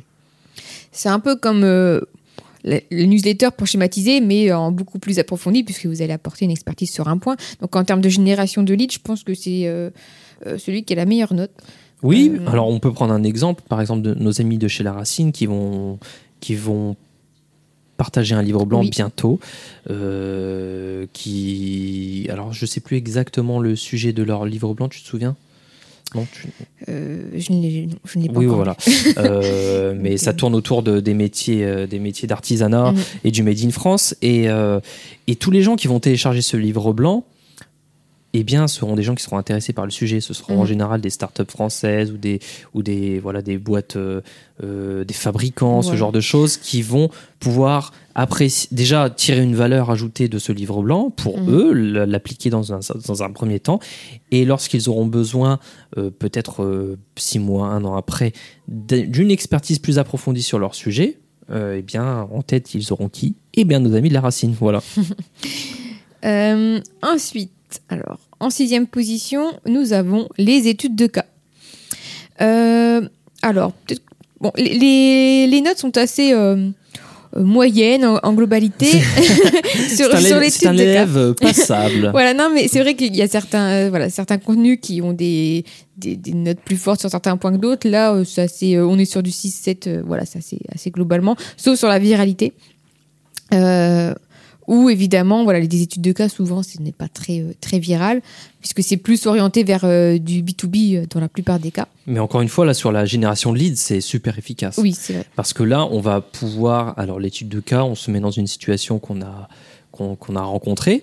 [0.93, 1.65] C'est un peu comme
[2.65, 6.51] le le newsletter pour schématiser, mais en beaucoup plus approfondi, puisque vous allez apporter une
[6.51, 7.37] expertise sur un point.
[7.61, 9.91] Donc en termes de génération de leads, je pense que c'est euh,
[10.47, 11.51] euh, celui qui a la meilleure note.
[12.03, 14.83] Oui, Euh, alors on peut prendre un exemple, par exemple de nos amis de chez
[14.83, 15.99] La Racine qui vont,
[16.41, 16.97] qui vont
[17.99, 18.89] partager un livre blanc Oui.
[18.89, 19.39] bientôt.
[19.91, 25.07] euh, qui, alors je sais plus exactement le sujet de leur livre blanc, tu te
[25.07, 25.37] souviens?
[26.15, 26.49] Non, tu-
[26.89, 27.63] Euh, je ne
[28.23, 28.77] l'ai pas Oui, encore voilà.
[29.19, 32.99] Euh, mais ça tourne autour de, des métiers, euh, des métiers d'artisanat Mhm.
[33.25, 34.15] et du Made in France.
[34.23, 34.47] Et,
[35.27, 37.25] et tous les gens qui vont télécharger ce livre blanc,
[38.33, 40.21] eh bien, seront des gens qui seront intéressés par le sujet.
[40.21, 40.67] Ce seront en Mhm.
[40.67, 42.39] général des startups françaises ou des,
[42.75, 44.21] ou des, voilà, des boîtes, euh,
[44.63, 49.91] euh, des fabricants, ce genre de choses, qui vont pouvoir apprécier, déjà tirer une valeur
[49.91, 51.51] ajoutée de ce livre blanc pour Mhm.
[51.51, 51.73] eux,
[52.05, 53.81] l'appliquer dans un, dans un premier temps.
[54.31, 55.59] Et lorsqu'ils auront besoin,
[55.99, 58.33] euh, peut-être euh, six mois, un an après,
[58.69, 61.19] d'une expertise plus approfondie sur leur sujet,
[61.53, 63.35] eh bien, en tête, ils auront qui?
[63.55, 64.55] Eh bien, nos amis de la racine.
[64.61, 64.81] Voilà.
[66.25, 66.81] Euh,
[67.89, 71.27] alors, en sixième position, nous avons les études de cas.
[72.41, 73.03] Euh,
[73.43, 74.03] alors, peut-être-
[74.41, 76.69] bon, les, notes sont assez euh,
[77.37, 78.87] euh, moyennes en, en globalité
[79.95, 80.83] sur, un, sur l'étude de cas.
[80.83, 82.11] élève passable.
[82.13, 85.13] Voilà, non, mais c'est vrai qu'il y a certains, euh, voilà, certains contenus qui ont
[85.13, 85.65] des,
[85.99, 87.89] des, des notes plus fortes sur certains points que d'autres.
[87.89, 91.89] Là, c'est on est sur du 6-7, euh, voilà, c'est assez, assez globalement, sauf sur
[91.89, 92.53] la viralité.
[93.53, 94.15] Euh,
[94.71, 98.23] où évidemment, voilà, les études de cas, souvent, ce n'est pas très, euh, très viral,
[98.61, 101.89] puisque c'est plus orienté vers euh, du B2B euh, dans la plupart des cas.
[102.07, 104.79] Mais encore une fois, là, sur la génération de leads, c'est super efficace.
[104.79, 105.25] Oui, c'est vrai.
[105.35, 106.95] Parce que là, on va pouvoir.
[106.99, 109.49] Alors, l'étude de cas, on se met dans une situation qu'on a,
[109.91, 111.03] qu'on qu'on a rencontrée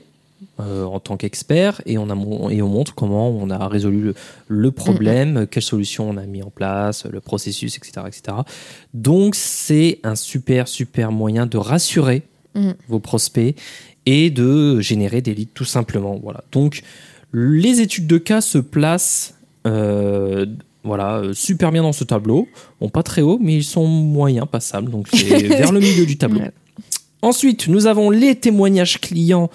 [0.62, 4.16] euh, en tant qu'expert et, on a et on montre comment on a résolu le,
[4.48, 8.06] le problème, quelles solutions on a mis en place, le processus, etc.
[8.08, 8.38] etc.
[8.94, 12.24] Donc, c'est un super, super moyen de rassurer
[12.58, 12.74] Mhm.
[12.90, 13.56] vos prospects
[14.06, 16.20] et de générer des leads tout simplement.
[16.22, 16.44] Voilà.
[16.52, 16.82] Donc,
[17.34, 19.34] les études de cas se placent.
[19.68, 20.46] euh,
[20.84, 22.48] voilà, euh, super bien dans ce tableau.
[22.80, 24.90] Bon, pas très haut, mais ils sont moyens passables.
[24.90, 26.40] Donc, c'est vers le milieu du tableau.
[26.40, 26.52] Ouais.
[27.22, 29.50] Ensuite, nous avons les témoignages clients.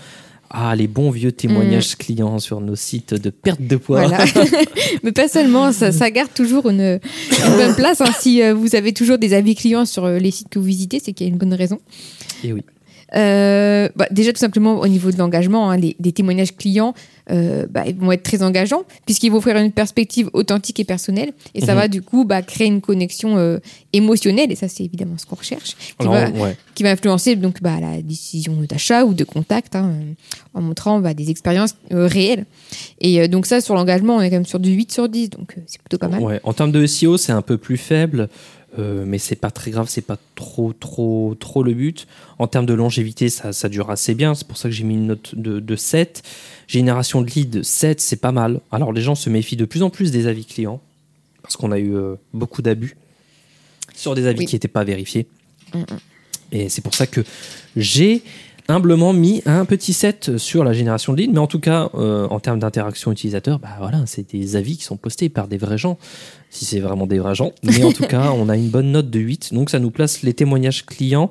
[0.50, 4.06] Ah, les bons vieux témoignages clients sur nos sites de perte de poids.
[4.06, 4.22] Voilà.
[5.02, 8.02] Mais pas seulement, ça, ça garde toujours une, une bonne place.
[8.02, 8.12] hein.
[8.20, 11.14] Si euh, vous avez toujours des avis clients sur les sites que vous visitez, c'est
[11.14, 11.80] qu'il y a une bonne raison.
[12.44, 12.60] Et oui.
[13.14, 16.94] Euh, bah, déjà, tout simplement, au niveau de l'engagement, hein, les, les témoignages clients
[17.30, 21.32] euh, bah, ils vont être très engageants, puisqu'ils vont offrir une perspective authentique et personnelle.
[21.54, 21.78] Et ça Mhm.
[21.78, 23.58] va, du coup, bah, créer une connexion euh,
[23.92, 24.50] émotionnelle.
[24.50, 25.76] Et ça, c'est évidemment ce qu'on recherche.
[25.76, 26.56] Qui, Alors, va, ouais.
[26.74, 29.92] qui va influencer donc, la décision d'achat ou de contact, hein,
[30.52, 32.44] en montrant des expériences réelles.
[33.00, 35.30] Et donc, ça, sur l'engagement, on est quand même sur du 8 sur 10.
[35.30, 36.20] Donc, c'est plutôt pas mal.
[36.22, 38.28] Ouais, En termes de SEO, c'est un peu plus faible,
[38.78, 42.06] euh, mais c'est pas très grave, c'est pas trop, trop, trop le but.
[42.38, 44.94] En termes de longévité, ça, ça dure assez bien, c'est pour ça que j'ai mis
[44.94, 46.22] une note de, de 7.
[46.68, 48.60] Génération de leads, 7, c'est pas mal.
[48.70, 50.80] Alors les gens se méfient de plus en plus des avis clients,
[51.42, 52.96] parce qu'on a eu euh, beaucoup d'abus
[53.94, 54.46] sur des avis Oui.
[54.46, 55.26] qui n'étaient pas vérifiés.
[55.74, 55.84] Mm, mm.
[56.52, 57.22] Et c'est pour ça que
[57.76, 58.22] j'ai
[58.72, 62.26] humblement mis un petit 7 sur la génération de leads, mais en tout cas, euh,
[62.28, 65.78] en termes d'interaction utilisateur, bah voilà, c'est des avis qui sont postés par des vrais
[65.78, 65.98] gens,
[66.50, 67.52] si c'est vraiment des vrais gens.
[67.62, 70.22] Mais en tout cas, on a une bonne note de 8, donc ça nous place
[70.22, 71.30] les témoignages clients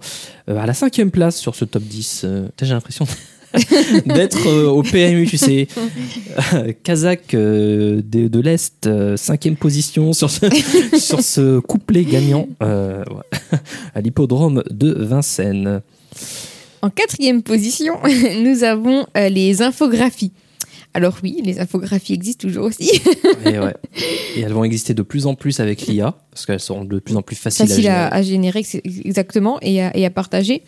[0.49, 2.21] euh, à la cinquième place sur ce top 10.
[2.23, 3.05] Euh, J'ai l'impression
[4.05, 5.67] d'être euh, au PMU, tu sais.
[6.83, 10.45] Kazakh euh, de, de l'Est, euh, cinquième position sur ce,
[10.97, 13.03] sur ce couplet gagnant ouais,
[13.95, 15.81] à l'hippodrome de Vincennes.
[16.81, 17.95] En quatrième position,
[18.41, 20.31] nous avons euh, les infographies.
[20.93, 22.89] Alors oui, les infographies existent toujours aussi.
[23.45, 23.73] Et, ouais.
[24.35, 27.15] Et elles vont exister de plus en plus avec l'IA, parce qu'elles seront de plus
[27.15, 28.21] en plus faciles Facile à à, générer.
[28.21, 30.63] à générer c'est- exactement et à, et à partager.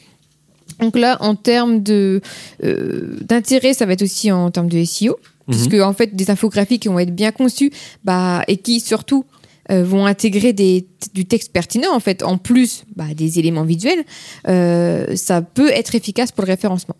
[0.80, 2.21] Donc là, en termes de
[2.63, 5.56] euh, d'intérêt, ça va être aussi en termes de SEO, Mhm.
[5.56, 7.71] puisque en fait des infographies qui vont être bien conçues,
[8.06, 9.26] bah et qui surtout
[9.71, 14.04] euh, vont intégrer des, du texte pertinent en fait, en plus bah, des éléments visuels,
[14.49, 16.95] euh, ça peut être efficace pour le référencement.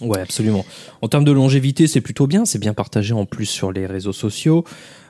[0.00, 0.64] Ouais, absolument.
[1.02, 2.46] En termes de longévité, c'est plutôt bien.
[2.46, 4.64] C'est bien partagé en plus sur les réseaux sociaux.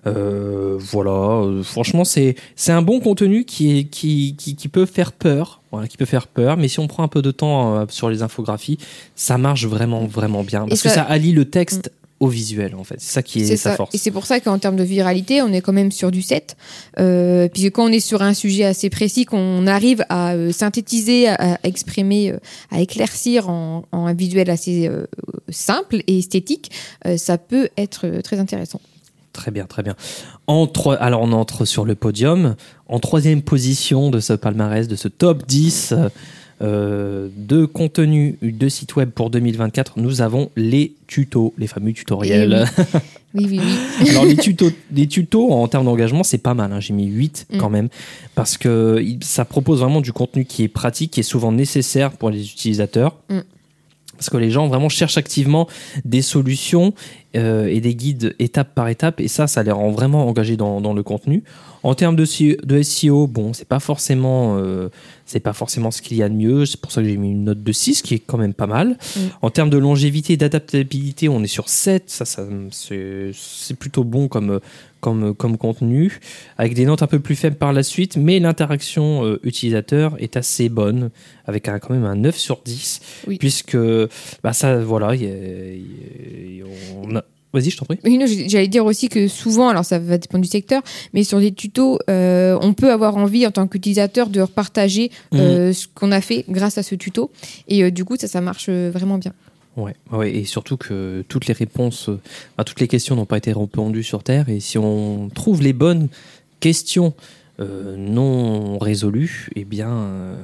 [0.09, 5.13] Euh, voilà, franchement, c'est c'est un bon contenu qui est qui, qui, qui peut faire
[5.13, 6.57] peur, voilà, qui peut faire peur.
[6.57, 8.79] Mais si on prend un peu de temps sur les infographies,
[9.15, 12.97] ça marche vraiment vraiment bien parce que ça allie le texte au visuel en fait.
[12.99, 13.77] C'est ça qui est, sa ça.
[13.77, 13.95] force.
[13.95, 16.57] Et c'est pour ça qu'en termes de viralité, on est quand même sur du 7.
[16.99, 21.29] Euh, puisque quand on est sur un sujet assez précis, qu'on arrive à euh, synthétiser,
[21.29, 22.39] à, à exprimer, euh,
[22.71, 24.91] à éclaircir en, en un visuel assez
[25.49, 26.71] simple et esthétique,
[27.17, 28.81] ça peut être très intéressant.
[29.33, 29.95] Très bien, très bien.
[30.47, 32.57] En trois, alors on entre sur le podium.
[32.89, 35.95] En troisième position de ce palmarès, de ce top 10
[36.63, 42.65] euh, de contenu de site web pour 2024, nous avons les tutos, les fameux tutoriels.
[43.33, 43.61] Oui, oui,
[44.03, 44.11] oui.
[44.11, 46.73] alors les tutos, les tutos en termes d'engagement, c'est pas mal.
[46.73, 46.81] hein.
[46.81, 47.59] J'ai mis 8 Mm.
[47.59, 47.89] quand même
[48.35, 52.31] parce que ça propose vraiment du contenu qui est pratique, qui est souvent nécessaire pour
[52.31, 53.15] les utilisateurs.
[53.29, 53.39] Mm.
[54.21, 55.67] Parce que les gens vraiment cherchent activement
[56.05, 56.93] des solutions
[57.37, 60.83] euh, et des guides étape par étape, et ça, ça les rend vraiment engagés dans,
[60.83, 61.43] dans le contenu.
[61.83, 64.91] En termes de, SEO de SEO, bon, c'est pas forcément, euh,
[65.25, 66.67] c'est pas forcément ce qu'il y a de mieux.
[66.67, 68.67] C'est pour ça que j'ai mis une note de 6, qui est quand même pas
[68.67, 68.99] mal.
[69.17, 69.21] Mm.
[69.41, 72.11] En termes de longévité et d'adaptabilité, on est sur 7.
[72.11, 74.61] Ça, ça c'est plutôt bon comme,
[75.01, 76.21] comme, comme contenu,
[76.59, 80.37] avec des notes un peu plus faibles par la suite, mais l'interaction euh, utilisateur est
[80.37, 81.11] assez bonne,
[81.47, 83.39] avec un, quand même un 9 sur 10, Oui.
[83.39, 83.77] puisque
[84.43, 86.65] bah, ça, voilà, il y a- il y a-
[87.03, 87.99] on a- Vas-y, je t'en prie.
[88.47, 90.83] J'allais dire aussi que souvent, alors ça va dépendre du secteur,
[91.13, 95.73] mais sur des tutos, euh, on peut avoir envie en tant qu'utilisateur de repartager euh,
[95.73, 97.33] ce qu'on a fait grâce à ce tuto.
[97.67, 99.33] Et euh, du coup, ça, ça marche vraiment bien.
[99.81, 102.21] Ouais, ouais, et surtout que toutes les réponses, euh,
[102.55, 105.73] enfin, toutes les questions n'ont pas été répondues sur Terre, et si on trouve les
[105.73, 106.09] bonnes
[106.61, 107.15] questions
[107.61, 110.37] euh, non résolues, eh bien, euh,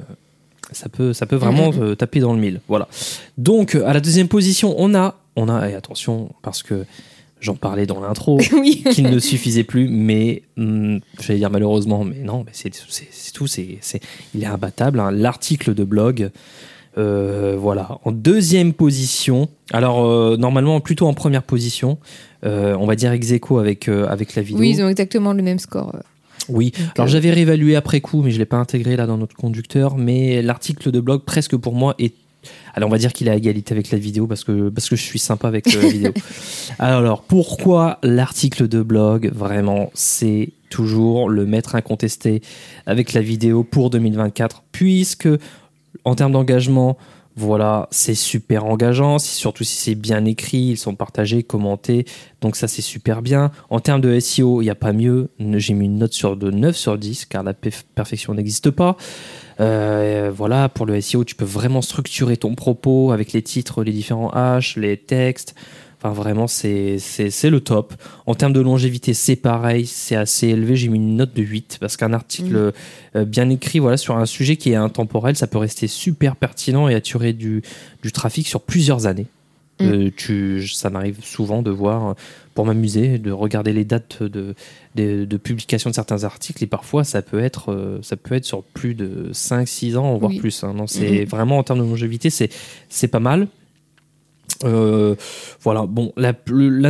[0.71, 2.61] ça peut, ça peut vraiment euh, taper dans le mille.
[2.67, 2.87] Voilà.
[3.37, 6.85] Donc, à la deuxième position, on a, on a, et attention, parce que
[7.39, 8.83] j'en parlais dans l'intro, oui.
[8.91, 13.77] qu'il ne suffisait plus, mais hum, j'allais dire malheureusement, mais non, mais c'est tout, c'est
[13.81, 14.01] c'est-
[14.33, 14.99] il est imbattable.
[14.99, 15.11] hein.
[15.11, 16.31] L'article de blog,
[16.97, 19.49] euh, voilà, en deuxième position.
[19.71, 21.97] Alors euh, normalement plutôt en première position,
[22.45, 24.59] euh, on va dire ex aequo avec avec la vidéo.
[24.59, 25.95] Oui, ils ont exactement le même score.
[26.49, 26.71] Oui.
[26.95, 29.97] Alors j'avais réévalué après coup, mais je l'ai pas intégré là dans notre conducteur.
[29.97, 32.13] Mais l'article de blog presque pour moi est
[32.73, 34.95] alors on va dire qu'il est à égalité avec la vidéo parce que parce que
[34.95, 36.13] je suis sympa avec la vidéo.
[36.79, 42.41] Alors pourquoi l'article de blog Vraiment, c'est toujours le maître incontesté
[42.85, 45.29] avec la vidéo pour 2024 puisque
[46.07, 46.97] en termes d'engagement,
[47.35, 52.05] voilà, c'est super engageant, surtout si c'est bien écrit, ils sont partagés, commentés,
[52.41, 53.51] donc ça c'est super bien.
[53.69, 56.49] En termes de SEO, il n'y a pas mieux, j'ai mis une note sur de
[56.49, 58.95] 9 sur 10 car la perf- perfection n'existe pas.
[59.59, 63.91] Euh, voilà, pour le SEO, tu peux vraiment structurer ton propos avec les titres, les
[63.91, 65.53] différents H, les textes.
[65.99, 66.97] Enfin, vraiment, c'est
[67.43, 67.93] le top.
[68.27, 70.75] En termes de longévité, c'est pareil, c'est assez élevé.
[70.75, 72.71] J'ai mis une note de 8 parce qu'un article
[73.15, 76.87] euh, bien écrit voilà, sur un sujet qui est intemporel, ça peut rester super pertinent
[76.87, 77.63] et attirer du,
[78.03, 79.25] du trafic sur plusieurs années.
[79.79, 79.85] Mm.
[79.85, 82.15] Euh, tu, ça m'arrive souvent de voir,
[82.53, 84.53] pour m'amuser, de regarder les dates de,
[84.95, 88.45] de, de publication de certains articles et parfois ça peut être, euh, ça peut être
[88.45, 90.39] sur plus de 5-6 ans, voire Oui.
[90.39, 90.63] plus.
[90.63, 90.73] hein.
[90.75, 91.25] Non, c'est Mhm.
[91.25, 93.47] vraiment en termes de longévité, c'est pas mal.
[94.63, 95.15] Euh,
[95.61, 96.33] voilà, bon, la,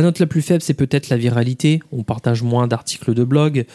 [0.02, 1.80] note la plus faible, c'est peut-être la viralité.
[1.92, 3.66] On partage moins d'articles de blog,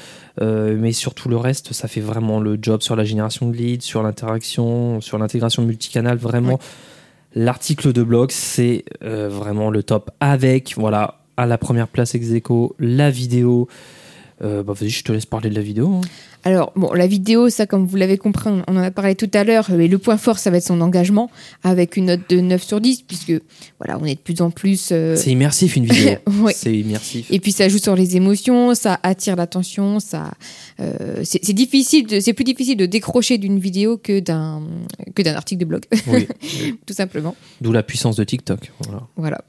[0.41, 3.55] euh, mais sur tout le reste, ça fait vraiment le job sur la génération de
[3.55, 6.17] leads, sur l'interaction, sur l'intégration multicanal.
[6.17, 6.59] Vraiment,
[7.35, 10.11] l'article de blog, c'est euh, vraiment le top.
[10.19, 13.67] Avec, voilà, à la première place ex aequo, la vidéo.
[14.41, 15.87] Bah, vas-y, je te laisse parler de la vidéo.
[15.87, 16.01] hein.
[16.43, 19.43] Alors, bon, la vidéo, ça, comme vous l'avez compris, on en a parlé tout à
[19.43, 21.31] l'heure, mais le point fort, ça va être son engagement,
[21.63, 23.33] avec une note de 9 sur 10, puisque,
[23.79, 24.89] voilà, on est de plus en plus...
[24.91, 26.17] euh, C'est immersif une vidéo.
[26.41, 26.53] ouais.
[26.55, 27.27] C'est immersif.
[27.31, 30.31] Et puis ça joue sur les émotions, ça attire l'attention, ça
[30.79, 34.63] euh, c'est difficile, c'est plus difficile de décrocher d'une vidéo que d'un
[35.15, 36.27] que d'un article de blog, Oui.
[36.85, 37.35] tout simplement.
[37.61, 38.71] D'où la puissance de TikTok.
[38.79, 39.03] Voilà.
[39.15, 39.41] Voilà.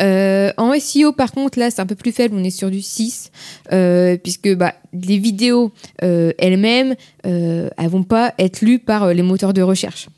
[0.00, 2.34] Euh, en SEO, par contre, là, c'est un peu plus faible.
[2.38, 3.30] On est sur du 6,
[3.72, 5.72] euh, puisque bah, les vidéos
[6.02, 6.94] euh, elles-mêmes,
[7.26, 10.08] euh, elles vont pas être lues par euh, les moteurs de recherche.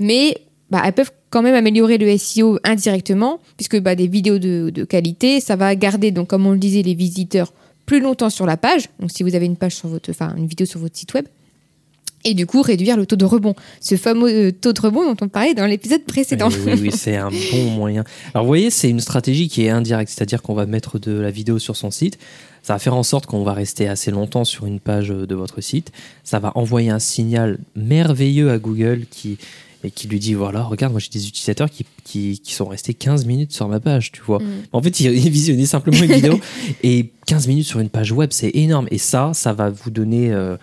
[0.00, 0.38] Mais
[0.70, 4.84] bah, elles peuvent quand même améliorer le SEO indirectement, puisque bah, des vidéos de, de
[4.84, 7.52] qualité, ça va garder, donc comme on le disait, les visiteurs
[7.86, 8.88] plus longtemps sur la page.
[9.00, 11.26] Donc si vous avez une page sur votre, enfin une vidéo sur votre site web.
[12.24, 13.54] Et du coup, réduire le taux de rebond.
[13.80, 16.48] Ce fameux euh, taux de rebond dont on parlait dans l'épisode précédent.
[16.48, 18.04] Oui, oui, oui, c'est un bon moyen.
[18.34, 21.30] Alors, vous voyez, c'est une stratégie qui est indirecte, c'est-à-dire qu'on va mettre de la
[21.30, 22.18] vidéo sur son site.
[22.62, 25.60] Ça va faire en sorte qu'on va rester assez longtemps sur une page de votre
[25.60, 25.90] site.
[26.22, 29.38] Ça va envoyer un signal merveilleux à Google qui
[29.84, 32.94] et qui lui dit voilà, regarde, moi j'ai des utilisateurs qui, qui, qui sont restés
[32.94, 34.38] 15 minutes sur ma page, tu vois.
[34.38, 34.62] Mm.
[34.72, 36.40] En fait, il, il visionnait simplement une vidéo
[36.82, 38.86] et 15 minutes sur une page web, c'est énorme.
[38.90, 40.56] Et ça, ça va vous donner euh,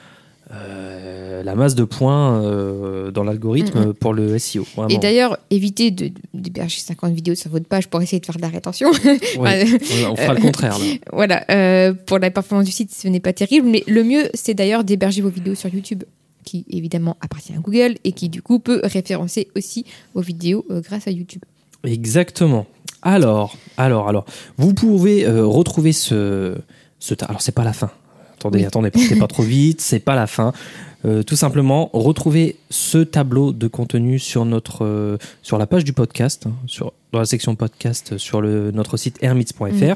[0.52, 4.66] euh, la masse de points euh, dans l'algorithme Mm, pour le SEO.
[4.76, 4.90] vraiment.
[4.90, 8.42] Et d'ailleurs, évitez de- d'héberger 50 vidéos sur votre page pour essayer de faire de
[8.42, 8.90] la rétention.
[9.38, 10.78] On fera le contraire.
[10.80, 10.86] Là.
[11.14, 14.54] voilà, euh, pour la performance du site, ce n'est pas terrible, mais le mieux, c'est
[14.54, 16.04] d'ailleurs d'héberger vos vidéos sur YouTube,
[16.44, 19.86] qui évidemment appartient à Google et qui du coup peut référencer aussi
[20.16, 21.44] vos vidéos euh, grâce à YouTube.
[21.84, 22.66] Exactement.
[23.02, 24.26] Alors, alors, alors,
[24.58, 26.56] vous pouvez euh, retrouver ce,
[27.00, 27.14] ce.
[27.28, 27.92] Alors, c'est pas la fin.
[28.40, 28.66] Attendez, Oui.
[28.66, 29.82] attendez, partez pas trop vite.
[29.82, 30.54] C'est pas la fin.
[31.06, 35.94] Euh, tout simplement, retrouvez ce tableau de contenu sur notre, euh, sur la page du
[35.94, 39.96] podcast, hein, sur dans la section podcast sur le notre site hermits.fr, Mhm.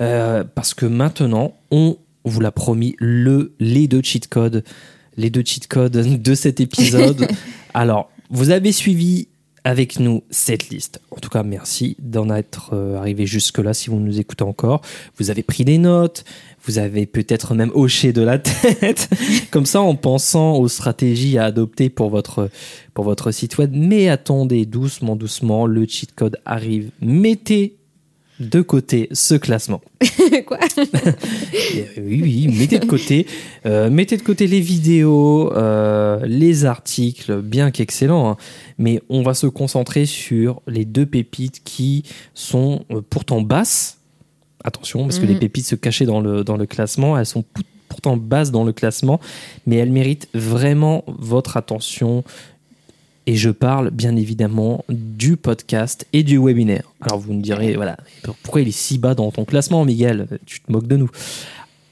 [0.00, 4.62] Euh, parce que maintenant, on vous l'a promis, le les deux cheat codes,
[5.16, 5.92] les deux cheat codes
[6.22, 7.26] de cet épisode.
[7.74, 9.28] Alors, vous avez suivi
[9.64, 11.00] avec nous cette liste.
[11.10, 14.80] En tout cas, merci d'en être euh, arrivé jusque-là si vous nous écoutez encore.
[15.18, 16.24] Vous avez pris des notes,
[16.64, 19.08] vous avez peut-être même hoché de la tête,
[19.50, 22.50] comme ça en pensant aux stratégies à adopter pour votre,
[22.94, 23.70] pour votre site web.
[23.74, 26.90] Mais attendez doucement, doucement, le cheat code arrive.
[27.00, 27.78] Mettez
[28.40, 29.80] de côté ce classement.
[30.46, 30.58] Quoi?
[31.74, 33.26] Euh, oui, oui, mettez de côté,
[33.66, 38.36] euh, mettez de côté les vidéos, euh, les articles, bien qu'excellents, hein,
[38.78, 43.97] mais on va se concentrer sur les deux pépites qui sont euh, pourtant basses.
[44.64, 45.32] Attention, parce que Mhm.
[45.32, 48.64] les pépites se cachaient dans le, dans le classement, elles sont pou- pourtant basses dans
[48.64, 49.20] le classement,
[49.66, 52.24] mais elles méritent vraiment votre attention.
[53.26, 56.90] Et je parle bien évidemment du podcast et du webinaire.
[57.02, 57.96] Alors vous me direz, voilà,
[58.42, 60.26] pourquoi il est si bas dans ton classement, Miguel?
[60.46, 61.10] Tu te moques de nous.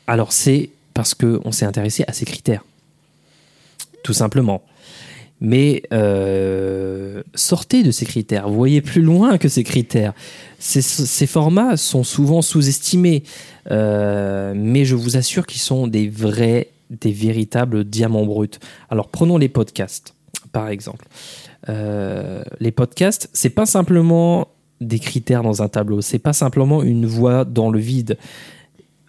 [0.07, 2.65] Alors c'est parce qu'on s'est intéressé à ces critères.
[4.03, 4.63] Tout simplement.
[5.41, 10.15] Mais euh, sortez de ces critères, voyez plus loin que ces critères.
[10.59, 13.23] Ces, formats sont souvent sous-estimés,
[13.71, 18.49] euh, mais je vous assure qu'ils sont des vrais, des véritables diamants bruts.
[18.89, 20.15] Alors prenons les podcasts,
[20.53, 21.07] par exemple.
[21.69, 24.49] Euh, les podcasts, c'est pas simplement
[24.81, 28.17] des critères dans un tableau, c'est pas simplement une voix dans le vide.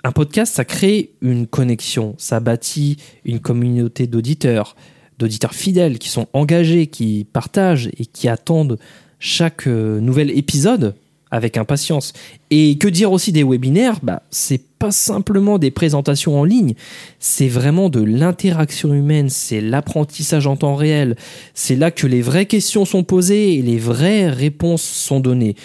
[0.04, 4.76] Un podcast, ça crée une connexion, ça bâtit une communauté d'auditeurs,
[5.18, 8.78] d'auditeurs fidèles qui sont engagés, qui partagent et qui attendent
[9.20, 10.96] chaque euh, nouvel épisode
[11.32, 12.14] avec impatience.
[12.52, 14.00] Et que dire aussi des webinaires?
[14.02, 16.76] Bah, C'est pas simplement des présentations en ligne,
[17.20, 21.16] c'est vraiment de l'interaction humaine, c'est l'apprentissage en temps réel,
[21.56, 25.56] c'est là que les vraies questions sont posées et les vraies réponses sont données,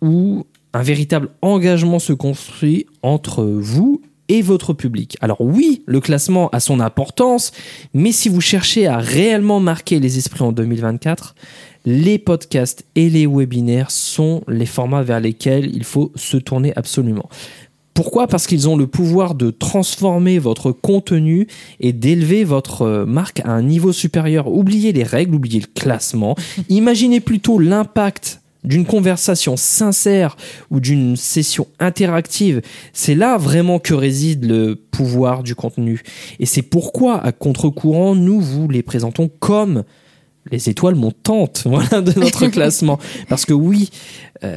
[0.00, 5.16] où un véritable engagement se construit entre vous et votre public.
[5.20, 7.52] Alors oui, le classement a son importance,
[7.94, 11.34] mais si vous cherchez à réellement marquer les esprits en 2024,
[11.86, 17.28] les podcasts et les webinaires sont les formats vers lesquels il faut se tourner absolument.
[17.94, 18.28] Pourquoi?
[18.28, 21.48] Parce qu'ils ont le pouvoir de transformer votre contenu
[21.80, 24.46] et d'élever votre euh, marque à un niveau supérieur.
[24.46, 26.36] Oubliez les règles, oubliez le classement.
[26.68, 30.36] Imaginez plutôt l'impact d'une conversation sincère
[30.70, 32.60] ou d'une session interactive.
[32.92, 36.02] C'est là vraiment que réside le pouvoir du contenu.
[36.38, 39.84] Et c'est pourquoi, à contre-courant, nous vous les présentons comme
[40.50, 42.98] les étoiles montantes voilà, de notre classement.
[43.30, 43.88] Parce que oui,
[44.44, 44.54] euh,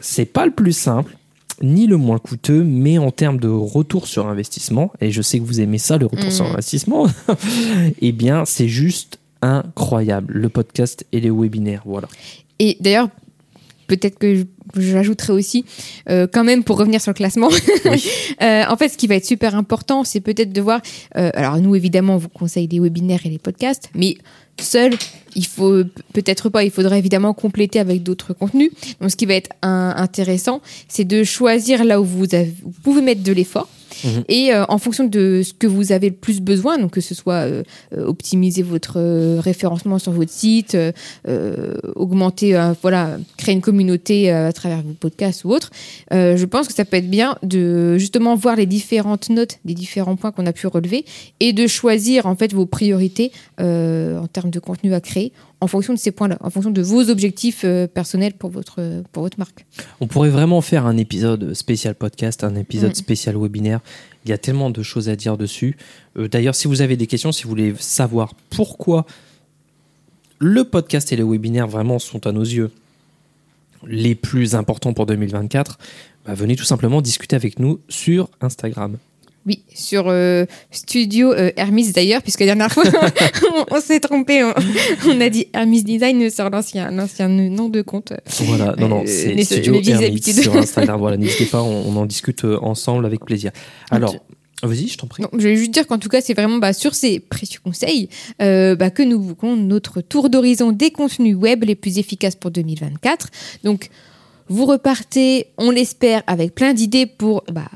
[0.00, 1.14] c'est pas le plus simple
[1.62, 5.44] ni le moins coûteux, mais en termes de retour sur investissement, et je sais que
[5.44, 6.32] vous aimez ça, le retour Mm.
[6.32, 7.06] sur investissement,
[8.00, 12.08] eh bien, c'est juste incroyable, le podcast et les webinaires, voilà.
[12.58, 13.08] Et d'ailleurs,
[13.96, 14.44] peut-être que
[14.76, 15.64] j'ajouterais aussi,
[16.08, 17.50] euh, quand même pour revenir sur le classement,
[18.42, 20.80] euh, en fait, ce qui va être super important, c'est peut-être de voir.
[21.16, 24.16] euh, alors, nous, évidemment, on vous conseille les webinaires et les podcasts, mais
[24.60, 24.92] seul,
[25.34, 26.62] il faut peut-être pas.
[26.64, 28.70] Il faudrait évidemment compléter avec d'autres contenus.
[29.00, 32.70] Donc, ce qui va être un- intéressant, c'est de choisir là où vous, avez- vous
[32.82, 33.68] pouvez mettre de l'effort.
[34.02, 34.24] Mhm.
[34.28, 37.14] Et euh, en fonction de ce que vous avez le plus besoin, donc que ce
[37.14, 37.62] soit euh,
[37.96, 40.76] optimiser votre euh, référencement sur votre site,
[41.94, 45.70] augmenter, voilà, créer une communauté à travers vos podcasts ou autres,
[46.10, 50.16] je pense que ça peut être bien de justement voir les différentes notes des différents
[50.16, 51.04] points qu'on a pu relever
[51.40, 55.32] et de choisir en fait vos priorités en termes de contenu à créer
[55.64, 59.22] en fonction de ces points-là, en fonction de vos objectifs euh, personnels pour votre, pour
[59.22, 59.64] votre marque.
[60.00, 63.80] On pourrait vraiment faire un épisode spécial podcast, un épisode spécial webinaire.
[64.24, 65.76] Il y a tellement de choses à dire dessus.
[66.18, 69.06] Euh, D'ailleurs, si vous avez des questions, si vous voulez savoir pourquoi
[70.38, 72.70] le podcast et le webinaire vraiment sont à nos yeux
[73.86, 75.78] les plus importants pour 2024,
[76.26, 78.98] bah, venez tout simplement discuter avec nous sur Instagram.
[79.46, 82.84] Oui, sur euh, Studio euh, Hermes d'ailleurs, puisque la dernière fois,
[83.70, 84.42] on, s'est trompé.
[85.06, 88.12] On, a dit Hermes Design sur l'ancien, l'ancien nom de compte.
[88.40, 90.40] Voilà, non, non, Euh, c'est Studio habitudes.
[90.40, 90.98] sur Instagram.
[90.98, 93.50] voilà, n'hésitez pas, on, on en discute euh, ensemble avec plaisir.
[93.90, 94.16] Alors,
[94.62, 95.22] vas-y, je t'en prie.
[95.22, 98.08] Non, je vais juste dire qu'en tout cas, c'est vraiment bah, sur ces précieux conseils
[98.42, 102.50] euh, bah, que nous bouclons notre tour d'horizon des contenus web les plus efficaces pour
[102.50, 103.28] 2024.
[103.62, 103.90] Donc,
[104.48, 107.70] vous repartez, on l'espère, avec plein d'idées pour bah,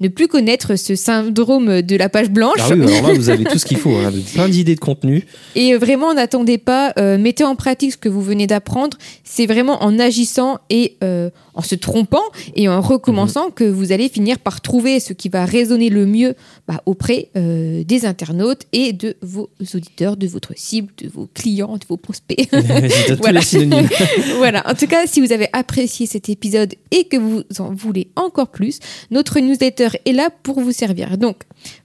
[0.00, 2.58] ne plus connaître ce syndrome de la page blanche.
[2.60, 3.94] Ah oui, alors là, vous avez tout ce qu'il faut.
[3.96, 5.24] hein, plein d'idées de contenu.
[5.54, 8.96] Et vraiment, n'attendez pas, euh, mettez en pratique ce que vous venez d'apprendre.
[9.24, 12.22] C'est vraiment en agissant et euh, en se trompant
[12.54, 13.52] et en recommençant Mhm.
[13.54, 16.34] que vous allez finir par trouver ce qui va résonner le mieux
[16.66, 21.76] bah, auprès euh, des internautes et de vos auditeurs, de votre cible, de vos clients,
[21.76, 22.48] de vos prospects.
[23.20, 23.40] Voilà.
[24.38, 24.62] voilà.
[24.68, 28.48] En tout cas, si vous avez apprécié cet épisode et que vous en voulez encore
[28.48, 28.78] plus,
[29.10, 31.18] notre newsletter est là pour vous servir.
[31.18, 31.44] Donc,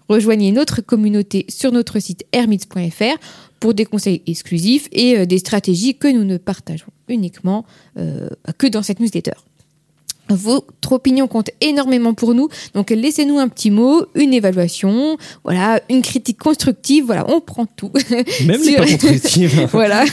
[0.10, 3.18] rejoignez notre communauté sur notre site hermits.fr
[3.60, 7.66] pour des conseils exclusifs et euh, des stratégies que nous ne partageons uniquement
[7.98, 9.34] euh, que dans cette newsletter.
[10.30, 16.02] Votre opinion compte énormément pour nous, donc laissez-nous un petit mot, une évaluation, voilà, une
[16.02, 17.92] critique constructive, voilà, on prend tout.
[18.46, 19.68] Même les Sur- pas constructives.
[19.72, 20.04] voilà.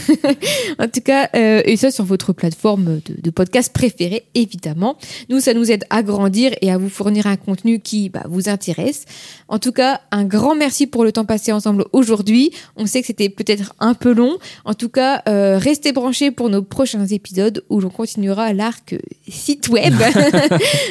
[0.78, 4.96] en tout cas, euh, et ça sur votre plateforme de, de podcast préférée, évidemment.
[5.28, 8.48] Nous, ça nous aide à grandir et à vous fournir un contenu qui bah, vous
[8.48, 9.04] intéresse.
[9.48, 12.52] En tout cas, un grand merci pour le temps passé ensemble aujourd'hui.
[12.76, 14.38] On sait que c'était peut-être un peu long.
[14.64, 18.94] En tout cas, euh, restez branchés pour nos prochains épisodes où l'on continuera l'arc
[19.28, 19.94] site web.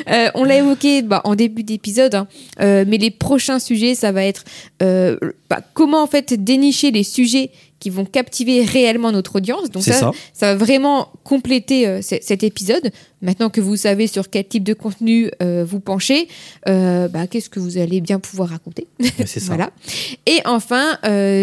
[0.09, 2.27] Euh, on l'a évoqué bah, en début d'épisode, hein.
[2.59, 4.43] Euh, mais les prochains sujets, ça va être
[4.81, 5.17] euh,
[5.49, 7.51] bah, comment en fait dénicher les sujets
[7.81, 9.69] qui vont captiver réellement notre audience.
[9.71, 10.11] Donc C'est ça, ça.
[10.33, 12.91] ça va vraiment compléter euh, cet épisode.
[13.23, 16.27] Maintenant que vous savez sur quel type de contenu euh, vous penchez,
[16.67, 18.87] euh, bah, qu'est-ce que vous allez bien pouvoir raconter
[19.25, 19.47] C'est ça.
[19.47, 19.69] Voilà.
[20.25, 20.97] Et enfin,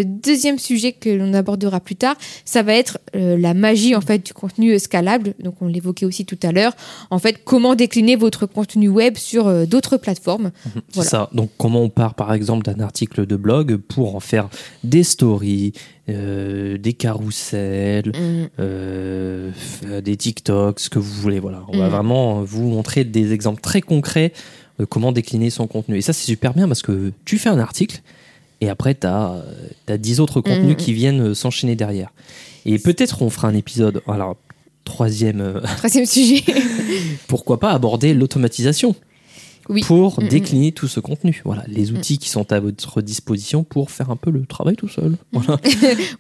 [0.05, 4.33] deuxième sujet que l'on abordera plus tard, ça va être la magie en fait du
[4.33, 5.35] contenu scalable.
[5.41, 6.73] Donc on l'évoquait aussi tout à l'heure.
[7.11, 10.51] En fait, comment décliner votre contenu web sur d'autres plateformes.
[10.65, 11.11] C'est Voilà.
[11.11, 11.31] ça.
[11.33, 14.49] Donc, comment on part, par exemple, d'un article de blog pour en faire
[14.85, 15.73] des stories,
[16.09, 19.51] euh, des carousels, Hum, euh,
[20.03, 21.39] des TikToks, ce que vous voulez.
[21.41, 21.63] Voilà.
[21.69, 21.91] On va Mhm.
[21.91, 24.33] vraiment vous montrer des exemples très concrets
[24.79, 25.97] de comment décliner son contenu.
[25.99, 28.01] Et ça, c'est super bien parce que tu fais un article
[28.61, 29.43] et après, tu as,
[29.99, 30.77] 10 autres contenus Mhm.
[30.77, 32.11] qui viennent euh, s'enchaîner derrière.
[32.67, 34.03] Et peut-être on fera un épisode.
[34.09, 34.37] Alors,
[34.85, 36.43] troisième, euh, Troisième sujet.
[37.29, 38.95] pourquoi pas aborder l'automatisation
[39.69, 39.83] Oui.
[39.83, 40.29] pour Mhm.
[40.29, 41.41] décliner tout ce contenu.
[41.45, 44.89] Voilà, les outils qui sont à votre disposition pour faire un peu le travail tout
[44.89, 45.17] seul.
[45.33, 45.59] Voilà.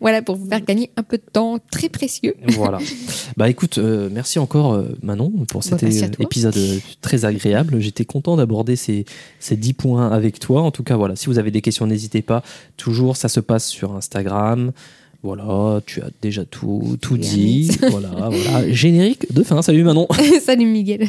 [0.00, 2.34] voilà, pour vous faire gagner un peu de temps très précieux.
[2.48, 2.78] voilà.
[3.36, 6.24] Bah écoute, euh, merci encore euh, Manon pour cet Bah, toi.
[6.24, 7.80] épisode euh, très agréable.
[7.80, 9.04] J'étais content d'aborder ces,
[9.40, 10.62] ces 10 points avec toi.
[10.62, 12.42] En tout cas, voilà, si vous avez des questions, n'hésitez pas.
[12.76, 14.72] Toujours, ça se passe sur Instagram.
[15.24, 17.70] Voilà, tu as déjà tout, tout dit.
[17.90, 18.70] voilà, voilà.
[18.70, 19.62] Générique de fin.
[19.62, 20.06] Salut Manon.
[20.44, 21.08] Salut Miguel.